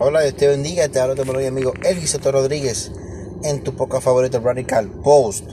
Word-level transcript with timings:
Hola, 0.00 0.22
Dios 0.22 0.34
te 0.34 0.48
bendiga. 0.48 0.88
Te 0.88 0.98
hablo 0.98 1.14
de 1.14 1.24
mi 1.24 1.46
amigo 1.46 1.72
Elvisoto 1.84 2.32
Rodríguez 2.32 2.90
en 3.44 3.62
tu 3.62 3.76
poca 3.76 4.00
favorito 4.00 4.40
Radical 4.40 4.88
Post 4.88 5.44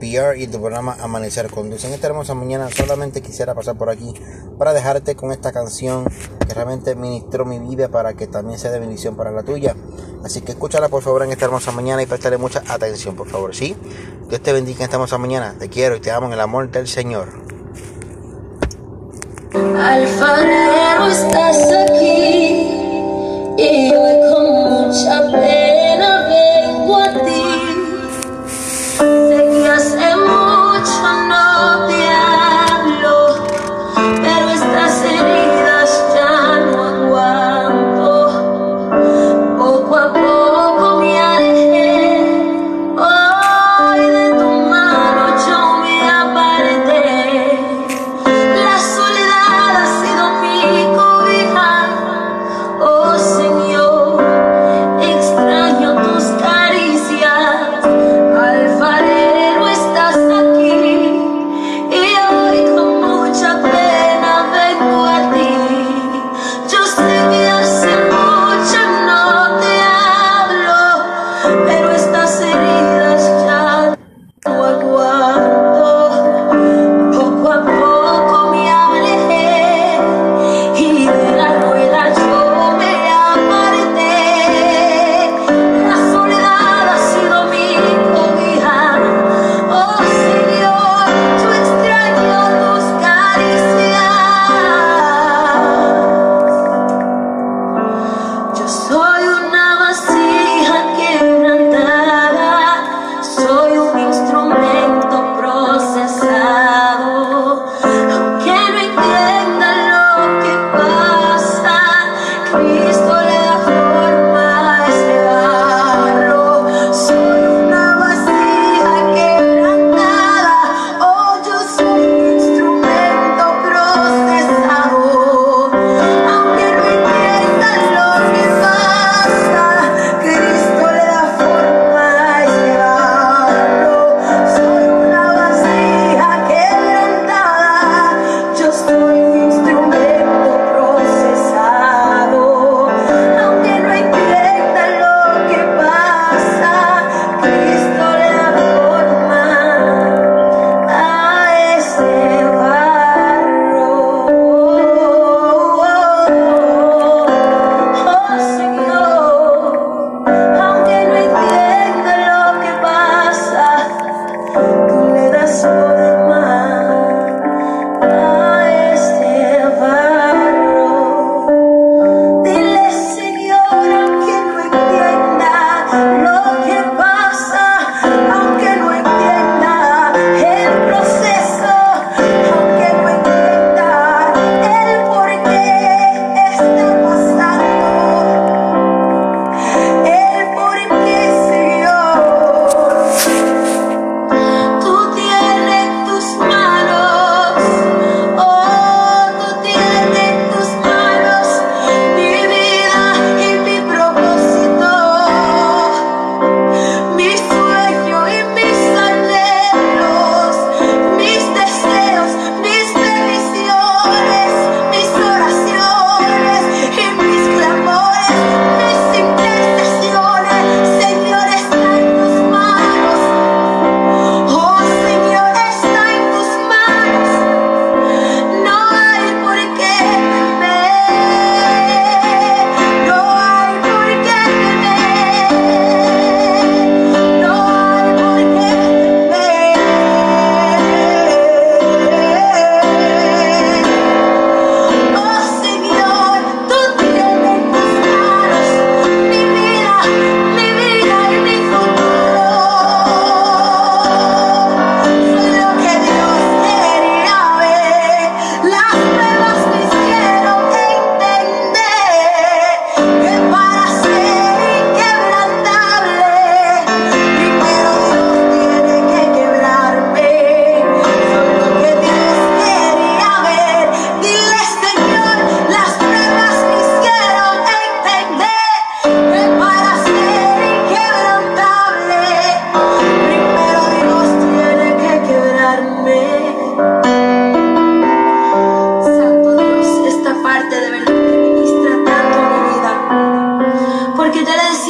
PR 0.00 0.36
y 0.36 0.48
tu 0.48 0.58
programa 0.58 0.96
Amanecer 1.00 1.48
con 1.48 1.68
Dios. 1.70 1.84
En 1.84 1.92
esta 1.92 2.08
hermosa 2.08 2.34
mañana 2.34 2.68
solamente 2.70 3.22
quisiera 3.22 3.54
pasar 3.54 3.78
por 3.78 3.88
aquí 3.88 4.12
para 4.58 4.72
dejarte 4.72 5.14
con 5.14 5.30
esta 5.30 5.52
canción 5.52 6.04
que 6.04 6.54
realmente 6.54 6.96
ministró 6.96 7.44
mi 7.44 7.60
vida 7.60 7.88
para 7.88 8.14
que 8.14 8.26
también 8.26 8.58
sea 8.58 8.72
de 8.72 8.80
bendición 8.80 9.14
para 9.14 9.30
la 9.30 9.44
tuya. 9.44 9.76
Así 10.24 10.40
que 10.40 10.52
escúchala 10.52 10.88
por 10.88 11.04
favor 11.04 11.22
en 11.22 11.30
esta 11.30 11.44
hermosa 11.44 11.70
mañana 11.70 12.02
y 12.02 12.06
prestarle 12.06 12.38
mucha 12.38 12.64
atención, 12.66 13.14
por 13.14 13.28
favor, 13.28 13.54
¿sí? 13.54 13.76
Dios 14.28 14.40
te 14.42 14.52
bendiga 14.52 14.78
en 14.78 14.84
esta 14.84 14.96
hermosa 14.96 15.18
mañana. 15.18 15.54
Te 15.56 15.68
quiero 15.68 15.94
y 15.94 16.00
te 16.00 16.10
amo 16.10 16.26
en 16.26 16.32
el 16.32 16.40
amor 16.40 16.68
del 16.68 16.88
Señor. 16.88 17.28
Alfarero, 19.54 21.06
estás 21.06 21.72
aquí 21.84 22.57
y 23.58 23.92
hoy 23.92 24.20
con 24.30 24.52
mucha 24.52 25.20
pena 25.32 26.28
vengo 26.28 26.96
a 26.96 27.12
ti. 27.12 27.47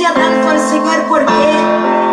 a 0.08 0.12
dar 0.12 0.42
fuerza 0.42 0.76
y 0.76 0.80
cuerpo 0.80 1.08
porque 1.08 2.07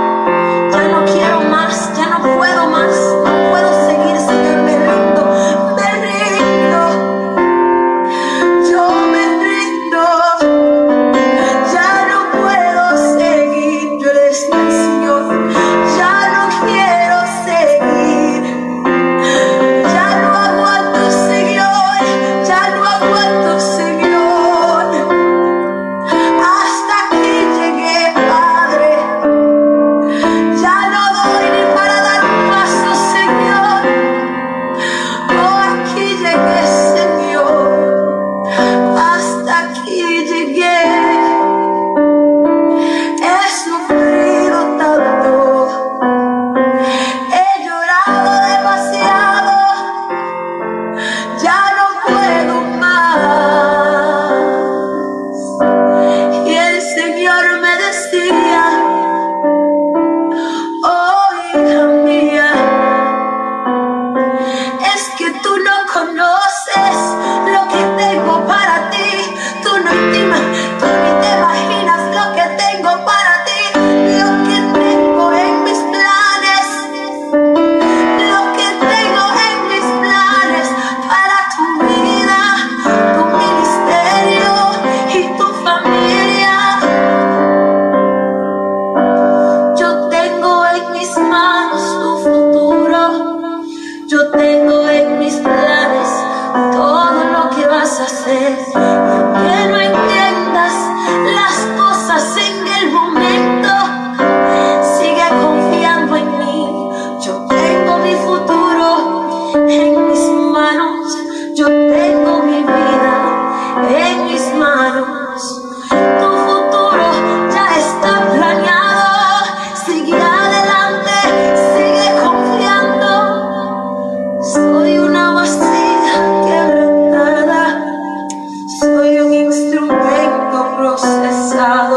A 131.57 131.87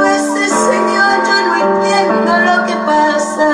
veces, 0.00 0.50
Señor, 0.52 1.12
yo 1.24 1.36
no 1.46 1.54
entiendo 1.64 2.30
lo 2.40 2.66
que 2.66 2.76
pasa, 2.84 3.48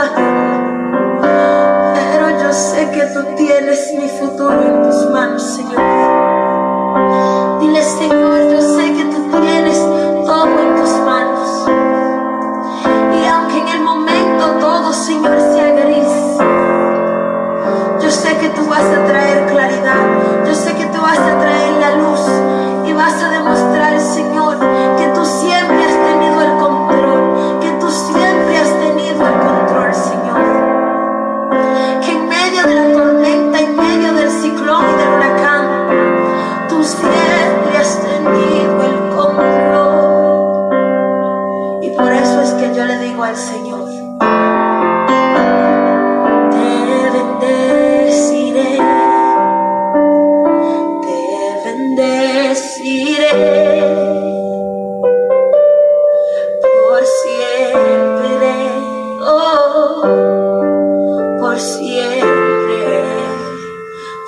pero 1.94 2.24
yo 2.42 2.52
sé 2.52 2.90
que 2.90 3.02
tú 3.14 3.22
tienes 3.36 3.92
mi 3.94 4.08
futuro. 4.08 4.59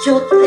yo 0.05 0.42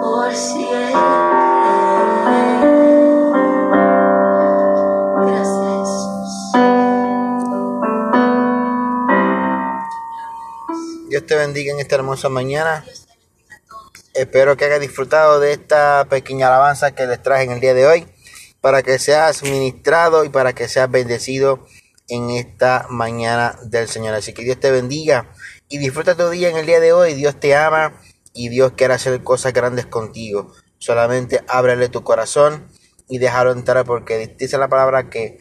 por 0.00 0.34
siempre. 0.34 0.92
Gracias, 5.22 5.88
Jesús. 5.92 6.52
Dios 11.08 11.26
te 11.26 11.36
bendiga 11.36 11.72
en 11.72 11.80
esta 11.80 11.94
hermosa 11.94 12.28
mañana. 12.28 12.84
Espero 14.14 14.56
que 14.56 14.64
hayas 14.64 14.80
disfrutado 14.80 15.38
de 15.38 15.52
esta 15.52 16.06
pequeña 16.08 16.48
alabanza 16.48 16.92
que 16.92 17.06
les 17.06 17.22
traje 17.22 17.44
en 17.44 17.52
el 17.52 17.60
día 17.60 17.74
de 17.74 17.86
hoy, 17.86 18.08
para 18.60 18.82
que 18.82 18.98
seas 18.98 19.42
ministrado 19.42 20.24
y 20.24 20.28
para 20.28 20.54
que 20.54 20.68
seas 20.68 20.90
bendecido 20.90 21.64
en 22.08 22.30
esta 22.30 22.86
mañana 22.90 23.58
del 23.64 23.88
Señor. 23.88 24.14
Así 24.14 24.32
que 24.32 24.42
Dios 24.42 24.60
te 24.60 24.70
bendiga 24.70 25.32
y 25.68 25.78
disfruta 25.78 26.16
tu 26.16 26.28
día 26.30 26.50
en 26.50 26.56
el 26.56 26.66
día 26.66 26.80
de 26.80 26.92
hoy. 26.92 27.14
Dios 27.14 27.38
te 27.38 27.54
ama 27.54 28.00
y 28.32 28.48
Dios 28.48 28.72
quiere 28.76 28.94
hacer 28.94 29.22
cosas 29.22 29.52
grandes 29.52 29.86
contigo. 29.86 30.52
Solamente 30.78 31.42
ábrele 31.48 31.88
tu 31.88 32.02
corazón 32.02 32.68
y 33.08 33.18
déjalo 33.18 33.52
entrar 33.52 33.84
porque 33.84 34.34
dice 34.38 34.58
la 34.58 34.68
palabra 34.68 35.10
que 35.10 35.38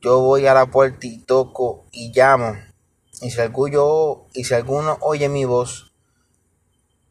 yo 0.00 0.20
voy 0.20 0.46
a 0.46 0.54
la 0.54 0.66
puerta 0.66 1.06
y 1.06 1.18
toco 1.18 1.86
y 1.92 2.12
llamo. 2.12 2.56
Y 3.22 3.30
si 3.30 3.40
alguno, 3.40 4.26
y 4.34 4.44
si 4.44 4.54
alguno 4.54 4.98
oye 5.00 5.28
mi 5.28 5.44
voz 5.44 5.92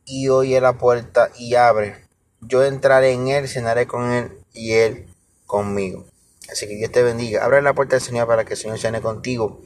y 0.05 0.29
oye 0.29 0.61
la 0.61 0.77
puerta 0.77 1.31
y 1.37 1.55
abre, 1.55 2.07
yo 2.41 2.63
entraré 2.63 3.11
en 3.11 3.27
él, 3.27 3.47
cenaré 3.47 3.87
con 3.87 4.11
él 4.11 4.39
y 4.53 4.73
él 4.73 5.14
conmigo. 5.45 6.05
Así 6.51 6.67
que 6.67 6.75
Dios 6.75 6.91
te 6.91 7.03
bendiga. 7.03 7.43
Abre 7.43 7.61
la 7.61 7.73
puerta 7.73 7.95
del 7.95 8.03
Señor 8.03 8.27
para 8.27 8.45
que 8.45 8.53
el 8.53 8.59
Señor 8.59 8.77
cene 8.79 9.01
contigo 9.01 9.61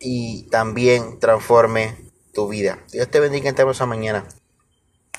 y 0.00 0.44
también 0.50 1.18
transforme 1.18 1.96
tu 2.32 2.48
vida. 2.48 2.84
Dios 2.92 3.08
te 3.10 3.20
bendiga 3.20 3.50
en 3.50 3.68
esta 3.68 3.86
mañana. 3.86 4.26